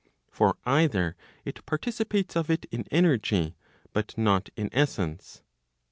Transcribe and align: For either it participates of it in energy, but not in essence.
For 0.31 0.57
either 0.65 1.15
it 1.45 1.63
participates 1.67 2.35
of 2.35 2.49
it 2.49 2.65
in 2.71 2.87
energy, 2.89 3.55
but 3.93 4.17
not 4.17 4.49
in 4.55 4.69
essence. 4.73 5.43